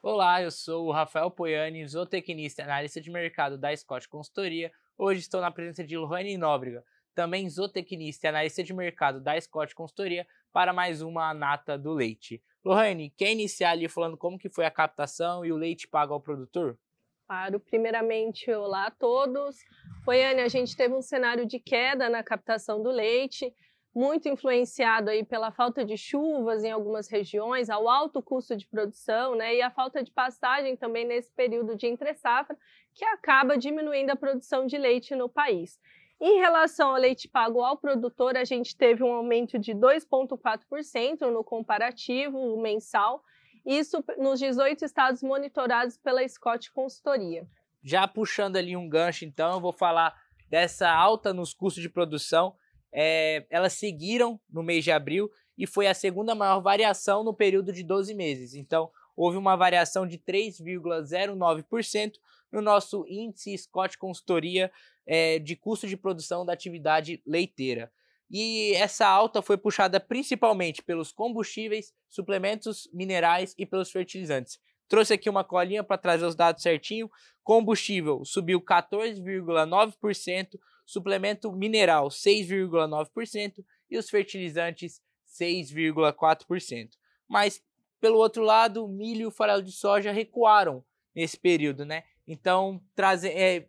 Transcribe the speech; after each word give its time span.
Olá, 0.00 0.40
eu 0.40 0.50
sou 0.52 0.86
o 0.86 0.92
Rafael 0.92 1.30
Poiani, 1.30 1.84
zootecnista 1.88 2.62
e 2.62 2.64
analista 2.64 3.00
de 3.00 3.10
mercado 3.10 3.58
da 3.58 3.76
Scott 3.76 4.08
Consultoria. 4.08 4.70
Hoje 4.96 5.20
estou 5.20 5.40
na 5.40 5.50
presença 5.50 5.82
de 5.82 5.96
Lohane 5.96 6.36
Nóbrega, 6.38 6.84
também 7.12 7.50
zootecnista 7.50 8.26
e 8.26 8.28
analista 8.28 8.62
de 8.62 8.72
mercado 8.72 9.20
da 9.20 9.40
Scott 9.40 9.74
Consultoria, 9.74 10.24
para 10.52 10.72
mais 10.72 11.02
uma 11.02 11.34
nata 11.34 11.76
do 11.76 11.92
leite. 11.92 12.40
Lohane, 12.64 13.10
quer 13.10 13.32
iniciar 13.32 13.70
ali 13.70 13.88
falando 13.88 14.16
como 14.16 14.38
que 14.38 14.48
foi 14.48 14.64
a 14.64 14.70
captação 14.70 15.44
e 15.44 15.50
o 15.50 15.56
leite 15.56 15.88
pago 15.88 16.14
ao 16.14 16.20
produtor? 16.20 16.78
Claro, 17.26 17.58
primeiramente, 17.58 18.48
olá 18.52 18.86
a 18.86 18.90
todos. 18.92 19.56
Poiane, 20.04 20.42
a 20.42 20.48
gente 20.48 20.76
teve 20.76 20.94
um 20.94 21.02
cenário 21.02 21.46
de 21.46 21.58
queda 21.58 22.08
na 22.08 22.22
captação 22.22 22.80
do 22.80 22.90
leite, 22.90 23.52
muito 23.94 24.28
influenciado 24.28 25.08
aí 25.08 25.24
pela 25.24 25.52
falta 25.52 25.84
de 25.84 25.96
chuvas 25.96 26.64
em 26.64 26.70
algumas 26.72 27.08
regiões, 27.08 27.70
ao 27.70 27.88
alto 27.88 28.20
custo 28.20 28.56
de 28.56 28.66
produção, 28.66 29.36
né, 29.36 29.54
e 29.54 29.62
a 29.62 29.70
falta 29.70 30.02
de 30.02 30.10
pastagem 30.10 30.76
também 30.76 31.06
nesse 31.06 31.30
período 31.30 31.76
de 31.76 31.86
entre-safra, 31.86 32.58
que 32.92 33.04
acaba 33.04 33.56
diminuindo 33.56 34.10
a 34.10 34.16
produção 34.16 34.66
de 34.66 34.76
leite 34.76 35.14
no 35.14 35.28
país. 35.28 35.78
Em 36.20 36.38
relação 36.38 36.90
ao 36.90 36.96
leite 36.96 37.28
pago 37.28 37.62
ao 37.62 37.76
produtor, 37.76 38.36
a 38.36 38.44
gente 38.44 38.76
teve 38.76 39.02
um 39.02 39.12
aumento 39.12 39.58
de 39.58 39.72
2,4% 39.72 41.30
no 41.30 41.44
comparativo 41.44 42.56
mensal, 42.60 43.22
isso 43.64 44.04
nos 44.18 44.40
18 44.40 44.84
estados 44.84 45.22
monitorados 45.22 45.96
pela 45.96 46.26
Scott 46.26 46.70
Consultoria. 46.72 47.46
Já 47.82 48.06
puxando 48.08 48.56
ali 48.56 48.76
um 48.76 48.88
gancho, 48.88 49.24
então, 49.24 49.54
eu 49.54 49.60
vou 49.60 49.72
falar 49.72 50.14
dessa 50.48 50.90
alta 50.90 51.32
nos 51.32 51.52
custos 51.52 51.82
de 51.82 51.88
produção 51.88 52.54
é, 52.94 53.44
elas 53.50 53.72
seguiram 53.72 54.40
no 54.48 54.62
mês 54.62 54.84
de 54.84 54.92
abril 54.92 55.28
e 55.58 55.66
foi 55.66 55.88
a 55.88 55.94
segunda 55.94 56.34
maior 56.34 56.60
variação 56.60 57.24
no 57.24 57.34
período 57.34 57.72
de 57.72 57.82
12 57.82 58.14
meses. 58.14 58.54
Então, 58.54 58.88
houve 59.16 59.36
uma 59.36 59.56
variação 59.56 60.06
de 60.06 60.16
3,09% 60.18 62.12
no 62.52 62.62
nosso 62.62 63.04
índice 63.08 63.58
Scott 63.58 63.98
Consultoria 63.98 64.70
é, 65.06 65.40
de 65.40 65.56
custo 65.56 65.88
de 65.88 65.96
produção 65.96 66.46
da 66.46 66.52
atividade 66.52 67.20
leiteira. 67.26 67.90
E 68.30 68.72
essa 68.74 69.06
alta 69.06 69.42
foi 69.42 69.56
puxada 69.56 69.98
principalmente 70.00 70.82
pelos 70.82 71.12
combustíveis, 71.12 71.92
suplementos 72.08 72.88
minerais 72.92 73.54
e 73.58 73.66
pelos 73.66 73.90
fertilizantes. 73.90 74.58
Trouxe 74.88 75.14
aqui 75.14 75.28
uma 75.28 75.44
colinha 75.44 75.82
para 75.82 75.98
trazer 75.98 76.24
os 76.24 76.34
dados 76.34 76.62
certinho. 76.62 77.10
Combustível 77.42 78.24
subiu 78.24 78.60
14,9%, 78.60 80.58
suplemento 80.84 81.52
mineral 81.52 82.08
6,9% 82.08 83.64
e 83.90 83.98
os 83.98 84.10
fertilizantes 84.10 85.00
6,4%. 85.26 86.90
Mas 87.28 87.62
pelo 88.00 88.18
outro 88.18 88.42
lado, 88.42 88.86
milho 88.86 89.28
e 89.28 89.32
farelo 89.32 89.62
de 89.62 89.72
soja 89.72 90.12
recuaram 90.12 90.84
nesse 91.14 91.38
período, 91.38 91.86
né? 91.86 92.04
Então, 92.26 92.82
traze, 92.94 93.28
é, 93.28 93.66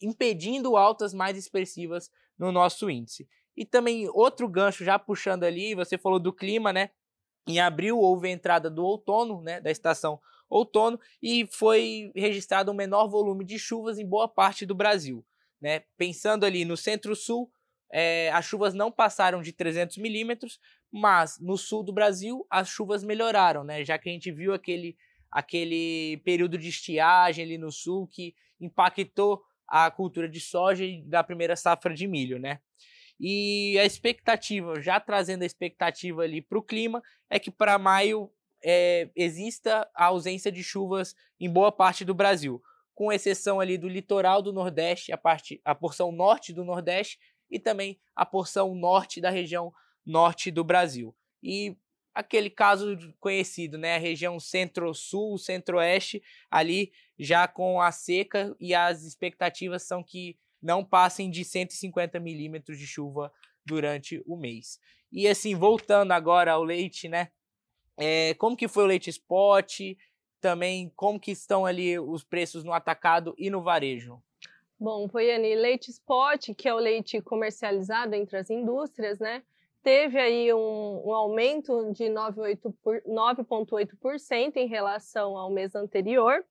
impedindo 0.00 0.76
altas 0.76 1.14
mais 1.14 1.38
expressivas 1.38 2.10
no 2.38 2.52
nosso 2.52 2.90
índice. 2.90 3.26
E 3.56 3.64
também 3.64 4.08
outro 4.10 4.46
gancho 4.46 4.84
já 4.84 4.98
puxando 4.98 5.44
ali, 5.44 5.74
você 5.74 5.96
falou 5.96 6.18
do 6.18 6.32
clima, 6.32 6.72
né? 6.72 6.90
Em 7.46 7.58
abril 7.58 7.98
houve 7.98 8.28
a 8.28 8.30
entrada 8.30 8.68
do 8.68 8.84
outono, 8.84 9.40
né, 9.40 9.60
da 9.60 9.70
estação 9.70 10.20
outono, 10.50 11.00
e 11.22 11.48
foi 11.50 12.12
registrado 12.14 12.70
um 12.70 12.74
menor 12.74 13.08
volume 13.08 13.44
de 13.44 13.58
chuvas 13.58 13.98
em 13.98 14.06
boa 14.06 14.28
parte 14.28 14.66
do 14.66 14.74
Brasil. 14.74 15.24
Né? 15.60 15.80
Pensando 15.96 16.44
ali 16.44 16.64
no 16.64 16.76
centro-sul, 16.76 17.50
é, 17.92 18.30
as 18.32 18.44
chuvas 18.44 18.74
não 18.74 18.90
passaram 18.90 19.40
de 19.40 19.52
300 19.52 19.96
milímetros, 19.98 20.60
mas 20.92 21.38
no 21.40 21.56
sul 21.56 21.82
do 21.82 21.92
Brasil 21.92 22.46
as 22.50 22.68
chuvas 22.68 23.02
melhoraram, 23.02 23.64
né? 23.64 23.84
já 23.84 23.98
que 23.98 24.08
a 24.08 24.12
gente 24.12 24.30
viu 24.30 24.52
aquele, 24.52 24.96
aquele 25.30 26.20
período 26.24 26.58
de 26.58 26.68
estiagem 26.68 27.44
ali 27.44 27.58
no 27.58 27.70
sul 27.70 28.06
que 28.06 28.34
impactou 28.60 29.42
a 29.68 29.90
cultura 29.90 30.28
de 30.28 30.40
soja 30.40 30.84
e 30.84 31.02
da 31.02 31.24
primeira 31.24 31.56
safra 31.56 31.94
de 31.94 32.06
milho. 32.06 32.38
Né? 32.38 32.60
E 33.18 33.78
a 33.78 33.84
expectativa, 33.84 34.80
já 34.80 35.00
trazendo 35.00 35.42
a 35.42 35.46
expectativa 35.46 36.22
ali 36.22 36.42
para 36.42 36.58
o 36.58 36.62
clima, 36.62 37.02
é 37.30 37.38
que 37.38 37.50
para 37.50 37.78
maio 37.78 38.30
é, 38.64 39.08
exista 39.14 39.88
a 39.94 40.06
ausência 40.06 40.50
de 40.50 40.62
chuvas 40.62 41.14
em 41.38 41.50
boa 41.50 41.72
parte 41.72 42.04
do 42.04 42.14
Brasil 42.14 42.62
com 42.96 43.12
exceção 43.12 43.60
ali 43.60 43.76
do 43.76 43.86
litoral 43.86 44.40
do 44.40 44.54
Nordeste, 44.54 45.12
a, 45.12 45.18
parte, 45.18 45.60
a 45.62 45.74
porção 45.74 46.10
norte 46.10 46.50
do 46.50 46.64
Nordeste 46.64 47.18
e 47.50 47.60
também 47.60 48.00
a 48.16 48.24
porção 48.24 48.74
norte 48.74 49.20
da 49.20 49.28
região 49.28 49.70
norte 50.04 50.50
do 50.50 50.64
Brasil. 50.64 51.14
E 51.42 51.76
aquele 52.14 52.48
caso 52.48 52.96
conhecido, 53.20 53.76
né, 53.76 53.96
a 53.96 53.98
região 53.98 54.40
centro-sul, 54.40 55.36
centro-oeste, 55.36 56.22
ali 56.50 56.90
já 57.18 57.46
com 57.46 57.82
a 57.82 57.92
seca 57.92 58.56
e 58.58 58.74
as 58.74 59.02
expectativas 59.02 59.82
são 59.82 60.02
que 60.02 60.38
não 60.62 60.82
passem 60.82 61.30
de 61.30 61.44
150 61.44 62.18
milímetros 62.18 62.78
de 62.78 62.86
chuva 62.86 63.30
durante 63.62 64.22
o 64.26 64.38
mês. 64.38 64.80
E 65.12 65.28
assim, 65.28 65.54
voltando 65.54 66.12
agora 66.12 66.52
ao 66.52 66.64
leite, 66.64 67.10
né, 67.10 67.28
é, 67.98 68.32
como 68.34 68.56
que 68.56 68.68
foi 68.68 68.84
o 68.84 68.86
leite 68.86 69.10
spot? 69.10 69.80
Também 70.46 70.92
como 70.94 71.18
que 71.18 71.32
estão 71.32 71.66
ali 71.66 71.98
os 71.98 72.22
preços 72.22 72.62
no 72.62 72.72
atacado 72.72 73.34
e 73.36 73.50
no 73.50 73.60
varejo? 73.60 74.22
Bom, 74.78 75.08
Poiane, 75.08 75.56
leite 75.56 75.90
spot, 75.90 76.50
que 76.56 76.68
é 76.68 76.74
o 76.74 76.78
leite 76.78 77.20
comercializado 77.20 78.14
entre 78.14 78.36
as 78.36 78.48
indústrias, 78.48 79.18
né? 79.18 79.42
Teve 79.82 80.20
aí 80.20 80.54
um, 80.54 81.02
um 81.04 81.12
aumento 81.12 81.92
de 81.92 82.04
9,8% 82.04 84.56
em 84.56 84.68
relação 84.68 85.36
ao 85.36 85.50
mês 85.50 85.74
anterior. 85.74 86.44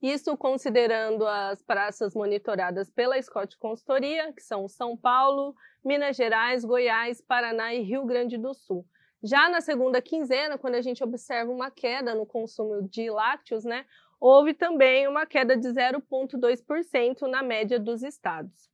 Isso 0.00 0.34
considerando 0.38 1.26
as 1.26 1.62
praças 1.62 2.14
monitoradas 2.14 2.88
pela 2.88 3.20
Scott 3.20 3.58
Consultoria, 3.58 4.32
que 4.32 4.42
são 4.42 4.66
São 4.68 4.96
Paulo, 4.96 5.54
Minas 5.84 6.16
Gerais, 6.16 6.64
Goiás, 6.64 7.20
Paraná 7.20 7.74
e 7.74 7.82
Rio 7.82 8.06
Grande 8.06 8.38
do 8.38 8.54
Sul. 8.54 8.86
Já 9.26 9.48
na 9.48 9.60
segunda 9.60 10.00
quinzena, 10.00 10.56
quando 10.56 10.76
a 10.76 10.80
gente 10.80 11.02
observa 11.02 11.50
uma 11.50 11.68
queda 11.68 12.14
no 12.14 12.24
consumo 12.24 12.88
de 12.88 13.10
lácteos, 13.10 13.64
né, 13.64 13.84
houve 14.20 14.54
também 14.54 15.08
uma 15.08 15.26
queda 15.26 15.56
de 15.56 15.66
0,2% 15.66 17.22
na 17.22 17.42
média 17.42 17.76
dos 17.80 18.04
estados. 18.04 18.70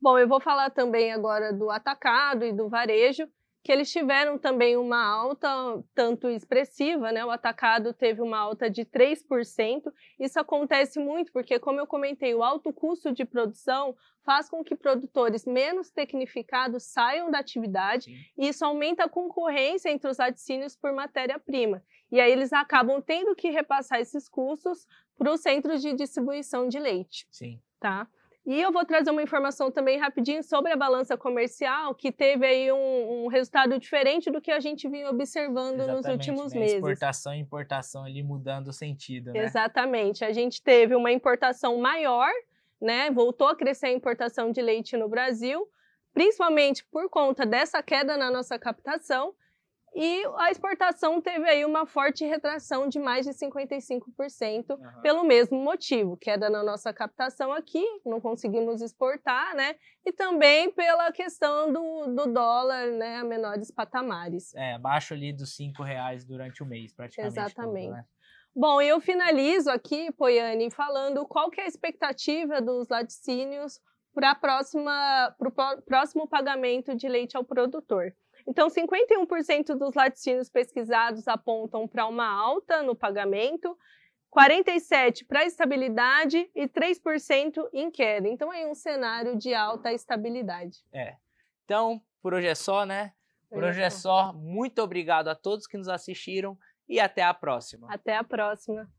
Bom, 0.00 0.16
eu 0.16 0.28
vou 0.28 0.40
falar 0.40 0.70
também 0.70 1.12
agora 1.12 1.52
do 1.52 1.70
atacado 1.70 2.44
e 2.44 2.52
do 2.52 2.68
varejo, 2.68 3.28
que 3.64 3.72
eles 3.72 3.90
tiveram 3.90 4.38
também 4.38 4.76
uma 4.76 5.02
alta 5.02 5.48
tanto 5.94 6.28
expressiva, 6.28 7.10
né? 7.10 7.24
O 7.24 7.30
atacado 7.30 7.94
teve 7.94 8.20
uma 8.20 8.36
alta 8.36 8.68
de 8.68 8.84
3%. 8.84 9.90
Isso 10.20 10.38
acontece 10.38 11.00
muito 11.00 11.32
porque, 11.32 11.58
como 11.58 11.80
eu 11.80 11.86
comentei, 11.86 12.34
o 12.34 12.42
alto 12.42 12.70
custo 12.74 13.10
de 13.10 13.24
produção 13.24 13.96
faz 14.22 14.50
com 14.50 14.62
que 14.62 14.76
produtores 14.76 15.46
menos 15.46 15.90
tecnificados 15.90 16.82
saiam 16.82 17.30
da 17.30 17.38
atividade 17.38 18.10
e 18.36 18.48
isso 18.48 18.66
aumenta 18.66 19.04
a 19.04 19.08
concorrência 19.08 19.88
entre 19.88 20.10
os 20.10 20.18
laticínios 20.18 20.76
por 20.76 20.92
matéria-prima. 20.92 21.82
E 22.12 22.20
aí 22.20 22.30
eles 22.30 22.52
acabam 22.52 23.00
tendo 23.00 23.34
que 23.34 23.48
repassar 23.48 23.98
esses 23.98 24.28
custos 24.28 24.86
para 25.16 25.32
os 25.32 25.40
centros 25.40 25.80
de 25.80 25.94
distribuição 25.94 26.68
de 26.68 26.78
leite. 26.78 27.26
Sim. 27.30 27.58
Tá? 27.80 28.06
E 28.46 28.60
eu 28.60 28.70
vou 28.70 28.84
trazer 28.84 29.10
uma 29.10 29.22
informação 29.22 29.70
também 29.70 29.98
rapidinho 29.98 30.42
sobre 30.42 30.70
a 30.70 30.76
balança 30.76 31.16
comercial, 31.16 31.94
que 31.94 32.12
teve 32.12 32.44
aí 32.44 32.70
um, 32.70 33.24
um 33.24 33.28
resultado 33.28 33.78
diferente 33.78 34.30
do 34.30 34.40
que 34.40 34.50
a 34.50 34.60
gente 34.60 34.86
vinha 34.86 35.08
observando 35.08 35.80
Exatamente, 35.80 35.96
nos 35.96 36.06
últimos 36.06 36.52
né? 36.52 36.60
meses. 36.60 36.76
Exportação 36.76 37.34
e 37.34 37.38
importação 37.38 38.04
ali 38.04 38.22
mudando 38.22 38.68
o 38.68 38.72
sentido, 38.72 39.32
né? 39.32 39.44
Exatamente. 39.44 40.24
A 40.24 40.32
gente 40.32 40.62
teve 40.62 40.94
uma 40.94 41.10
importação 41.10 41.78
maior, 41.78 42.30
né? 42.78 43.10
Voltou 43.10 43.48
a 43.48 43.56
crescer 43.56 43.86
a 43.86 43.92
importação 43.92 44.52
de 44.52 44.60
leite 44.60 44.94
no 44.94 45.08
Brasil, 45.08 45.66
principalmente 46.12 46.84
por 46.84 47.08
conta 47.08 47.46
dessa 47.46 47.82
queda 47.82 48.14
na 48.18 48.30
nossa 48.30 48.58
captação 48.58 49.34
e 49.94 50.24
a 50.36 50.50
exportação 50.50 51.20
teve 51.20 51.48
aí 51.48 51.64
uma 51.64 51.86
forte 51.86 52.24
retração 52.24 52.88
de 52.88 52.98
mais 52.98 53.24
de 53.24 53.32
55% 53.32 54.70
uhum. 54.70 55.00
pelo 55.02 55.22
mesmo 55.22 55.56
motivo, 55.56 56.16
queda 56.16 56.50
na 56.50 56.64
nossa 56.64 56.92
captação 56.92 57.52
aqui, 57.52 57.84
não 58.04 58.20
conseguimos 58.20 58.82
exportar, 58.82 59.54
né? 59.54 59.76
E 60.04 60.12
também 60.12 60.72
pela 60.72 61.12
questão 61.12 61.72
do, 61.72 62.06
do 62.14 62.32
dólar, 62.32 62.88
né, 62.88 63.18
a 63.18 63.24
menores 63.24 63.70
patamares. 63.70 64.52
É, 64.54 64.74
abaixo 64.74 65.14
ali 65.14 65.32
dos 65.32 65.54
cinco 65.54 65.84
reais 65.84 66.24
durante 66.24 66.62
o 66.62 66.66
mês, 66.66 66.92
praticamente. 66.92 67.38
Exatamente. 67.38 67.86
Tudo, 67.86 67.96
né? 67.96 68.04
Bom, 68.56 68.80
eu 68.80 69.00
finalizo 69.00 69.70
aqui, 69.70 70.12
Poiane, 70.12 70.70
falando 70.70 71.26
qual 71.26 71.50
que 71.50 71.60
é 71.60 71.64
a 71.64 71.68
expectativa 71.68 72.60
dos 72.60 72.88
laticínios 72.88 73.80
para 74.12 74.38
o 75.40 75.82
próximo 75.82 76.28
pagamento 76.28 76.94
de 76.94 77.08
leite 77.08 77.36
ao 77.36 77.44
produtor. 77.44 78.14
Então, 78.46 78.68
51% 78.68 79.74
dos 79.74 79.94
laticínios 79.94 80.50
pesquisados 80.50 81.26
apontam 81.26 81.88
para 81.88 82.06
uma 82.06 82.26
alta 82.26 82.82
no 82.82 82.94
pagamento, 82.94 83.76
47% 84.34 85.26
para 85.26 85.44
estabilidade 85.44 86.50
e 86.54 86.68
3% 86.68 87.68
em 87.72 87.90
queda. 87.90 88.28
Então, 88.28 88.52
é 88.52 88.66
um 88.66 88.74
cenário 88.74 89.36
de 89.36 89.54
alta 89.54 89.92
estabilidade. 89.92 90.84
É. 90.92 91.16
Então, 91.64 92.02
por 92.20 92.34
hoje 92.34 92.48
é 92.48 92.54
só, 92.54 92.84
né? 92.84 93.12
Por 93.48 93.62
hoje 93.62 93.80
é 93.80 93.90
só. 93.90 94.32
Muito 94.32 94.82
obrigado 94.82 95.28
a 95.28 95.34
todos 95.34 95.66
que 95.66 95.76
nos 95.76 95.88
assistiram 95.88 96.58
e 96.88 96.98
até 96.98 97.22
a 97.22 97.32
próxima. 97.32 97.86
Até 97.90 98.16
a 98.16 98.24
próxima. 98.24 98.90